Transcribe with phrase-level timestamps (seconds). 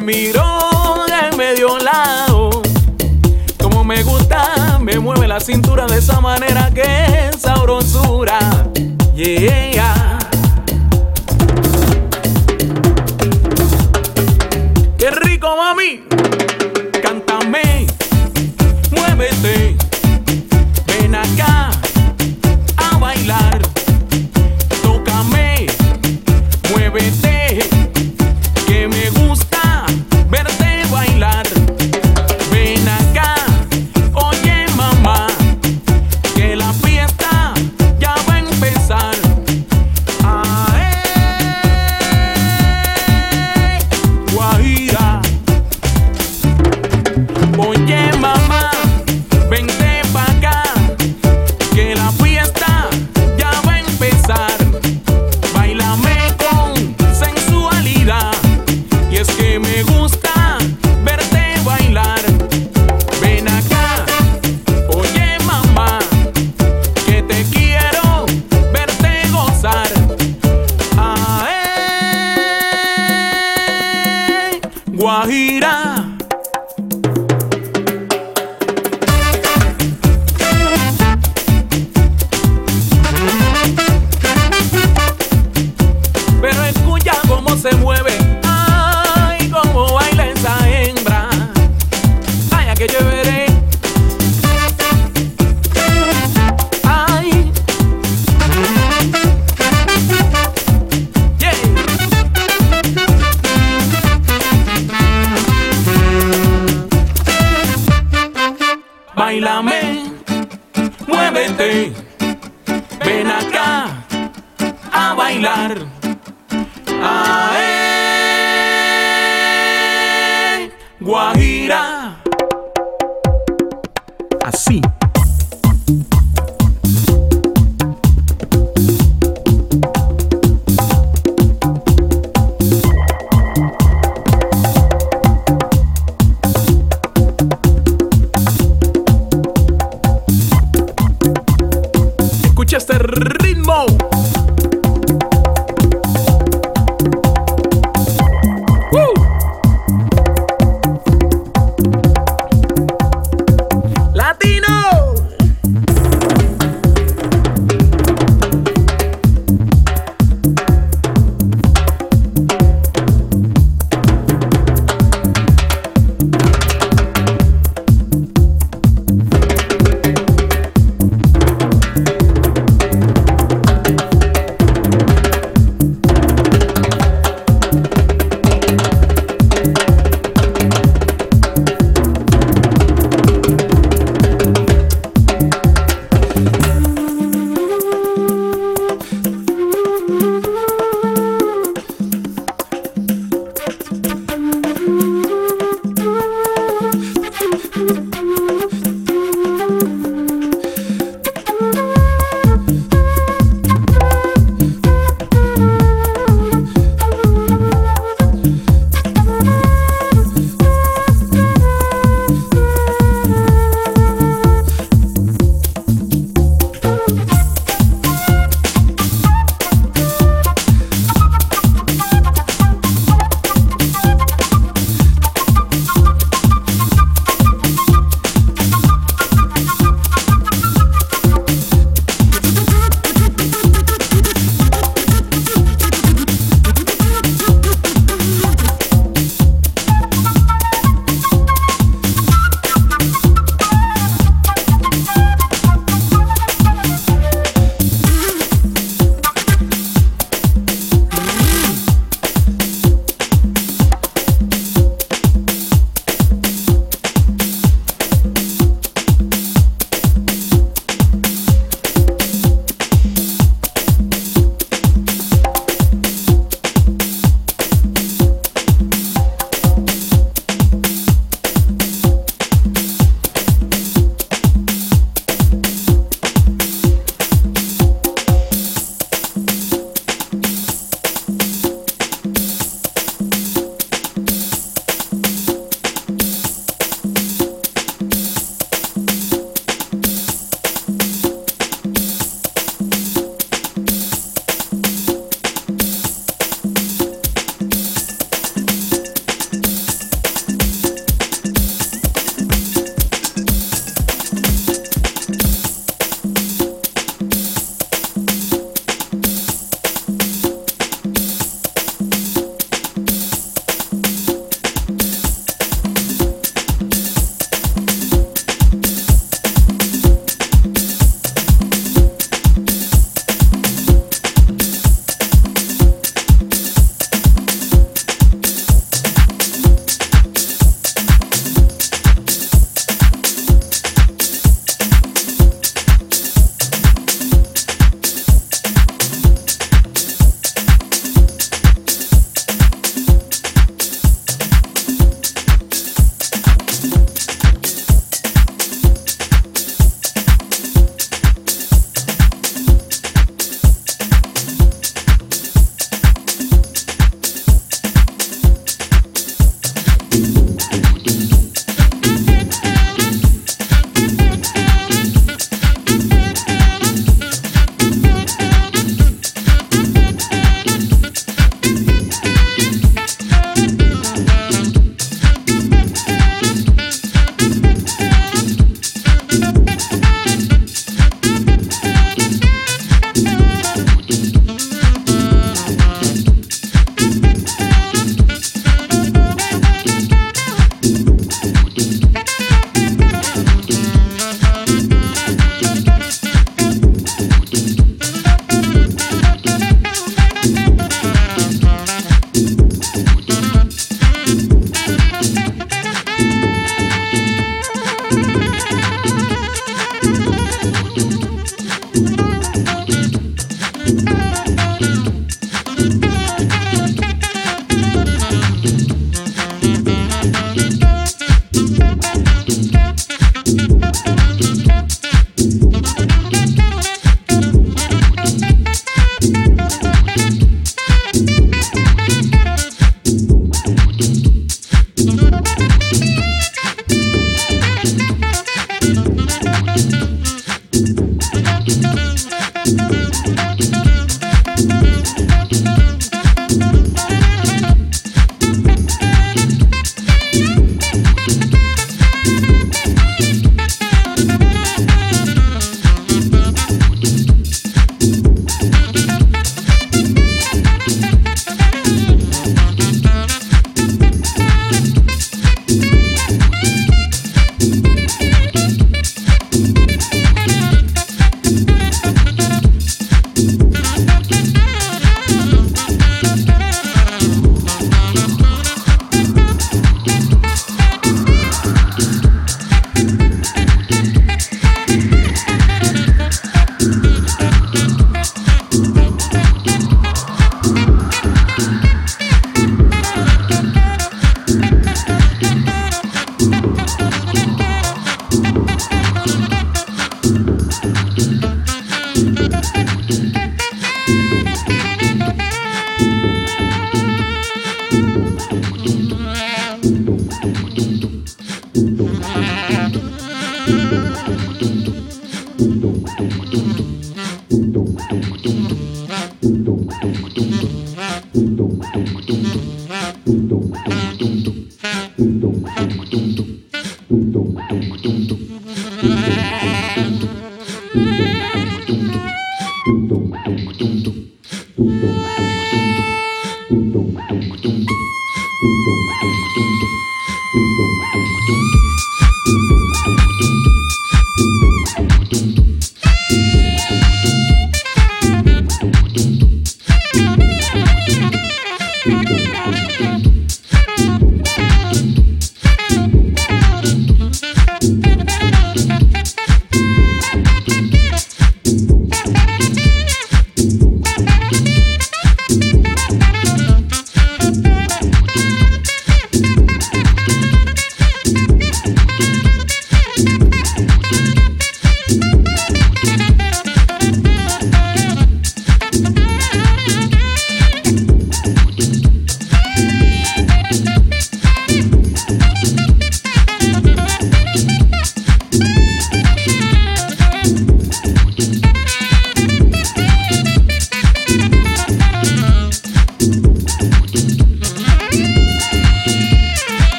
[0.00, 0.32] me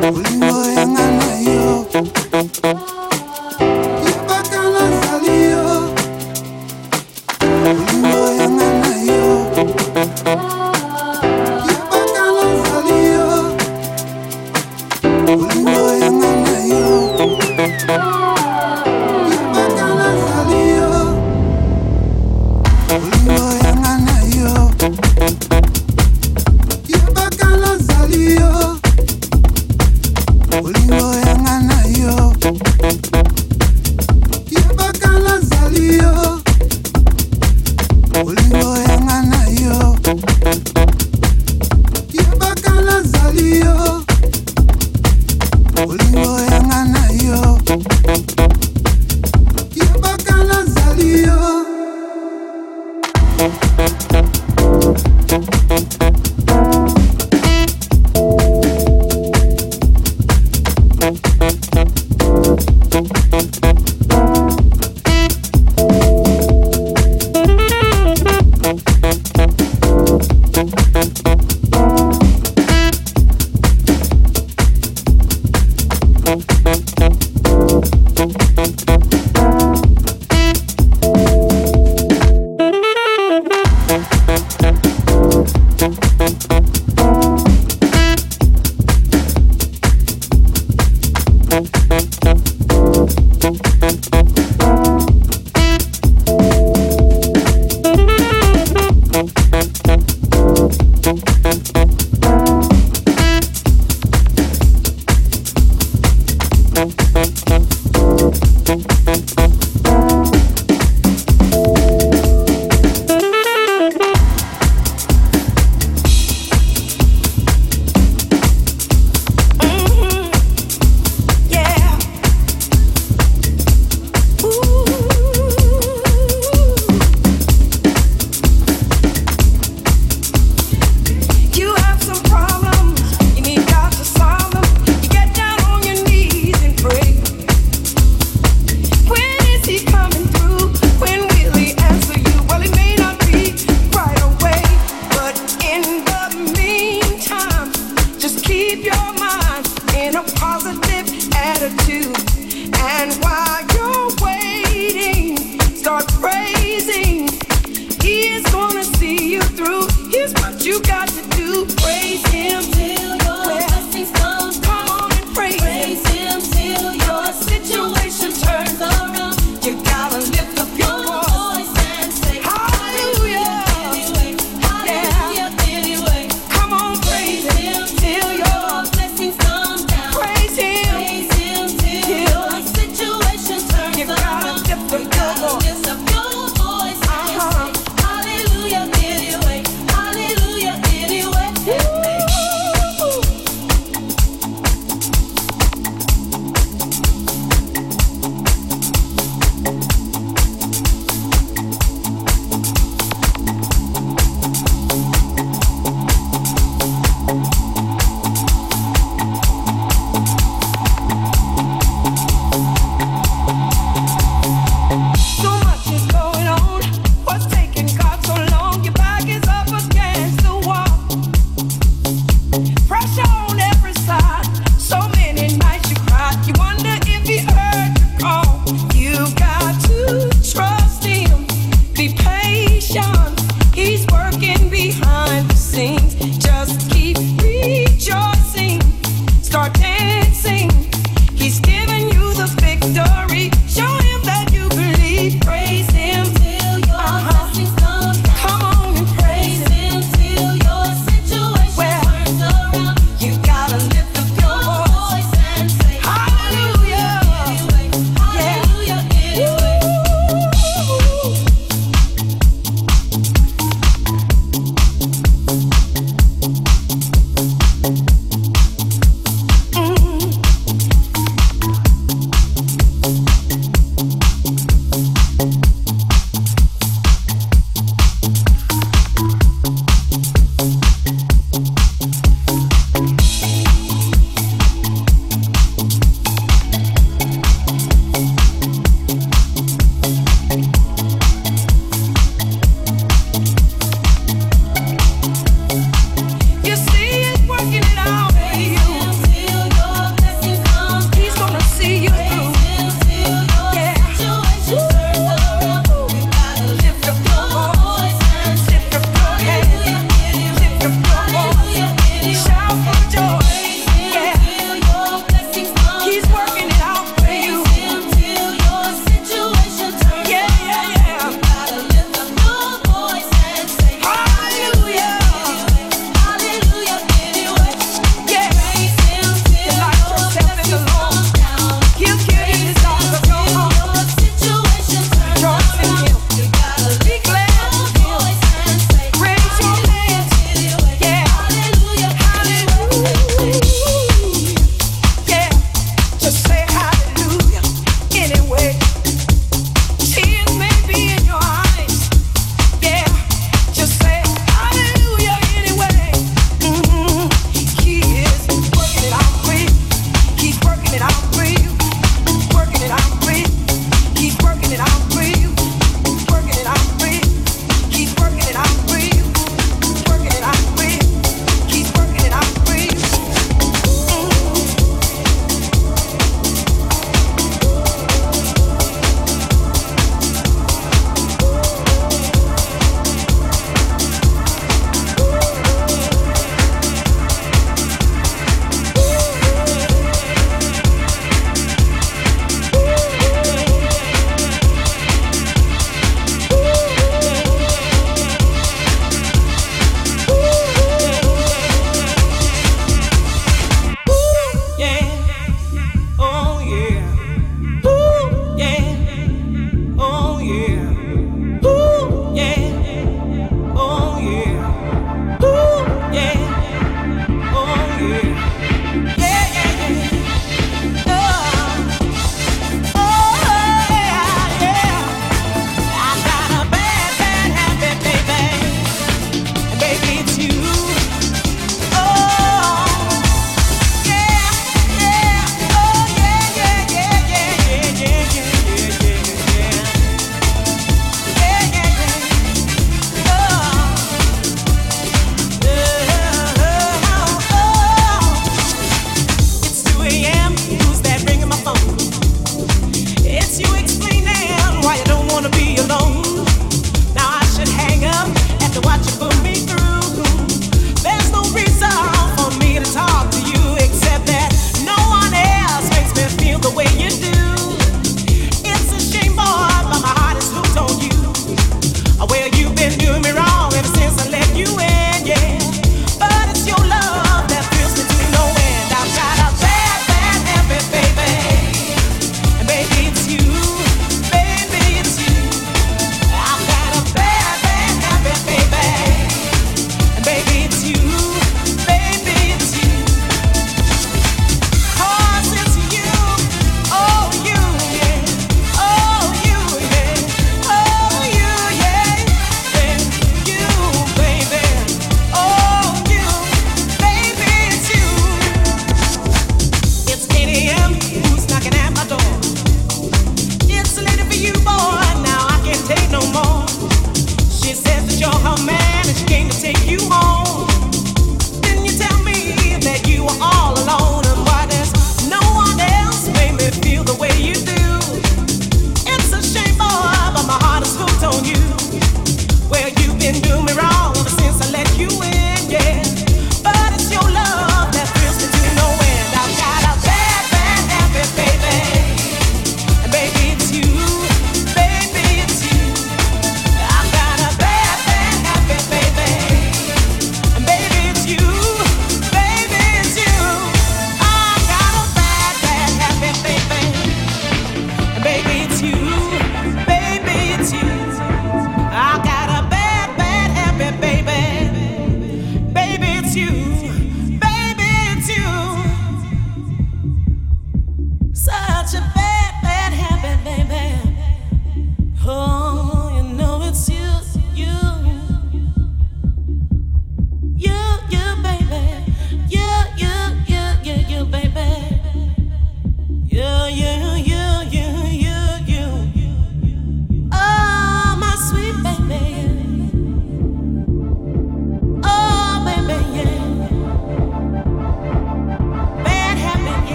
[0.00, 0.79] Blue eyes.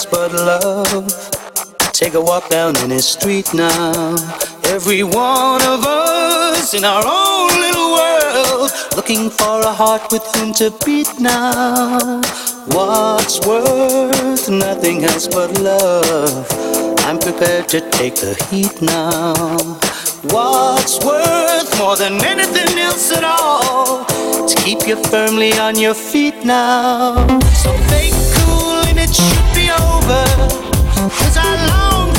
[0.00, 1.92] else but love.
[1.92, 4.14] Take a walk down any street now.
[4.64, 10.52] Every one of us in our own little world, looking for a heart with whom
[10.54, 12.20] to beat now.
[12.76, 16.46] What's worth nothing else but love.
[17.00, 19.34] I'm prepared to take the heat now.
[20.34, 24.04] What's worth more than anything else at all?
[24.46, 27.26] To keep you firmly on your feet now.
[27.62, 28.19] So fake
[30.10, 30.48] over.
[31.08, 32.09] Cause I long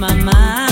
[0.00, 0.69] my mind.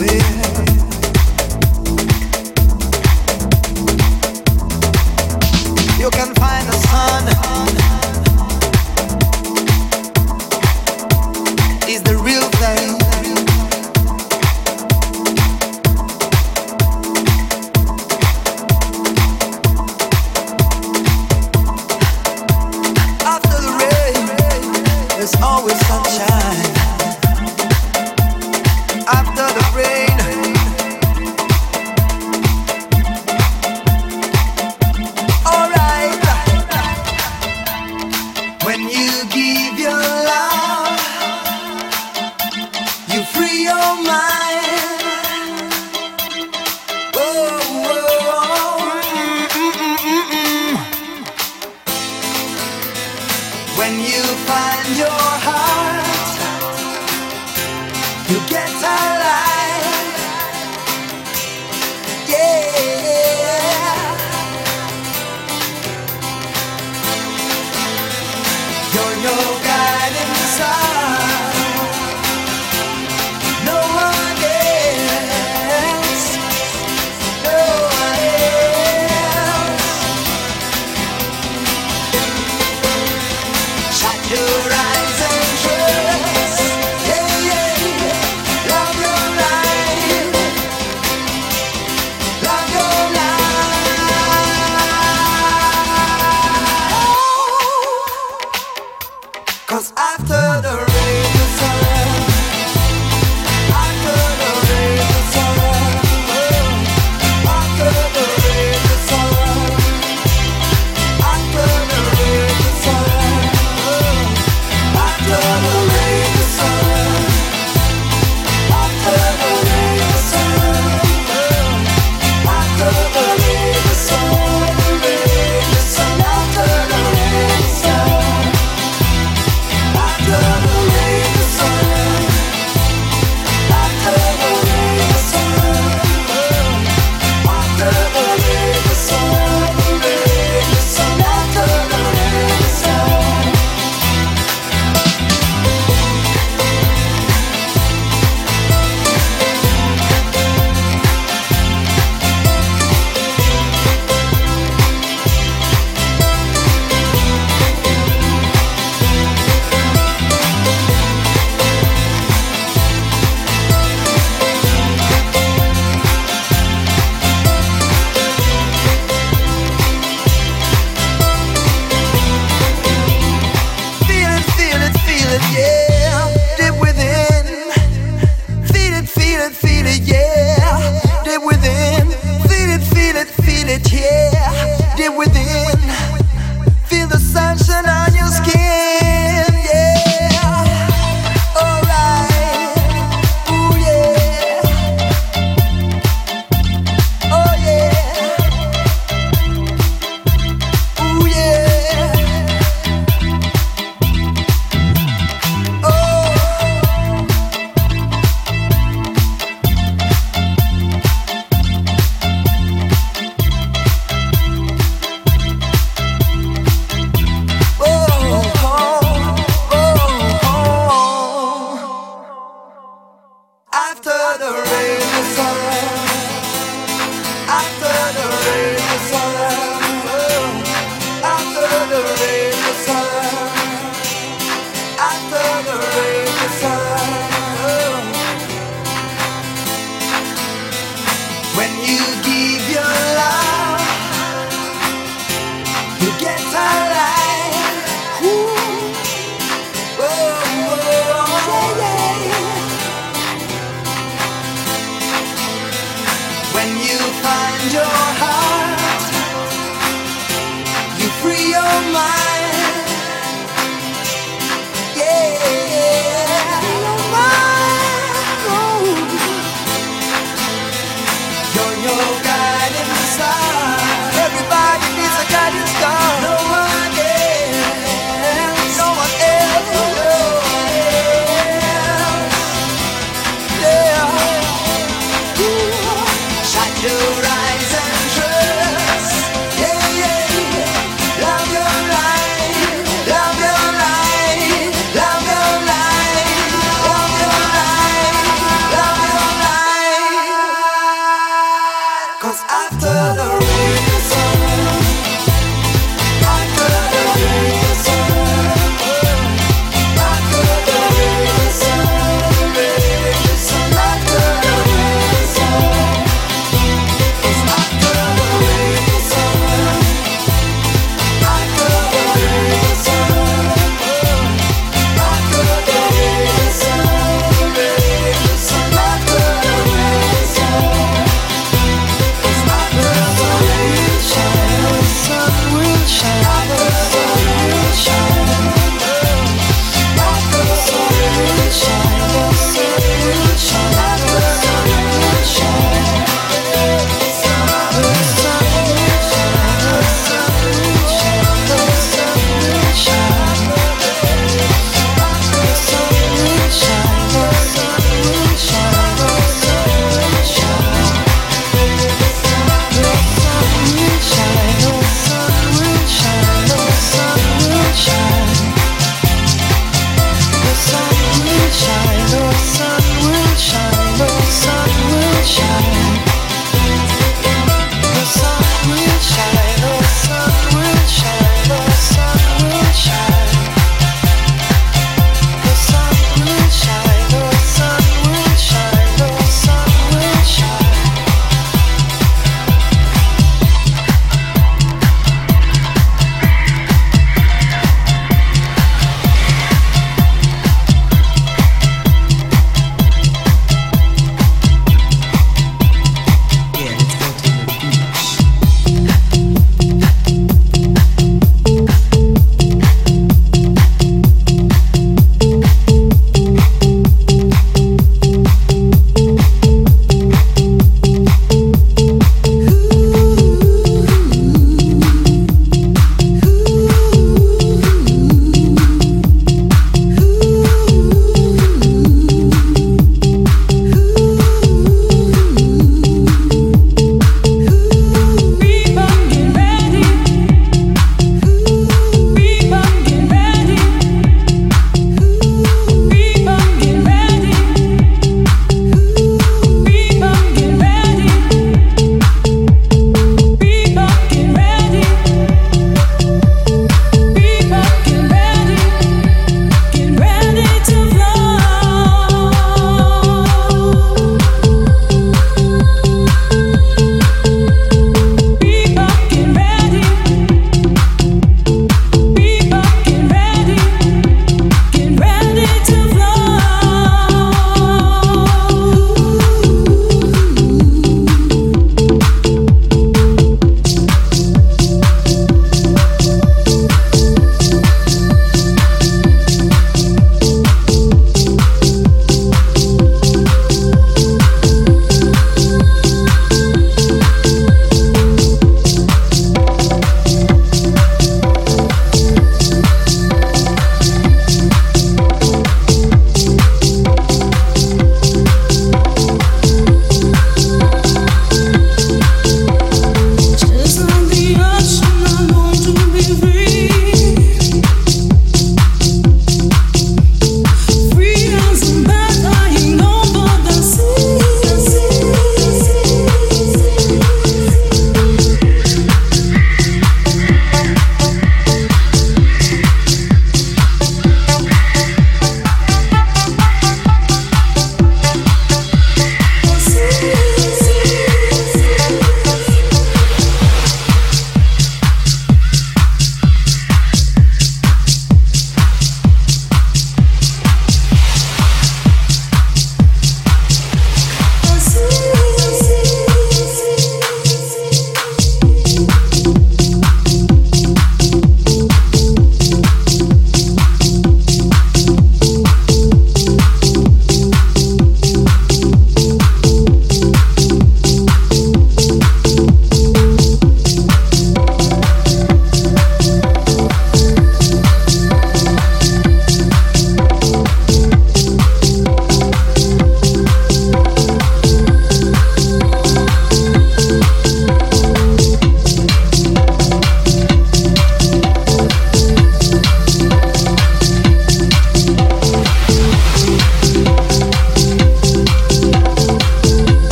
[0.00, 0.49] clear.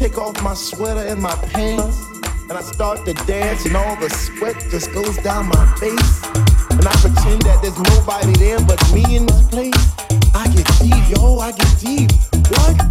[0.00, 2.06] Take off my sweater and my pants.
[2.48, 6.24] And I start to dance, and all the sweat just goes down my face.
[6.70, 9.92] And I pretend that there's nobody there but me in this place.
[10.34, 12.12] I get deep, yo, I get deep.
[12.48, 12.89] What?